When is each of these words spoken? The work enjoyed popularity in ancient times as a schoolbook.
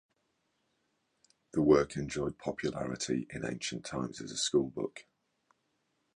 The 1.53 1.61
work 1.61 1.95
enjoyed 1.95 2.39
popularity 2.39 3.27
in 3.29 3.45
ancient 3.45 3.85
times 3.85 4.19
as 4.19 4.31
a 4.31 4.33
schoolbook. 4.33 5.03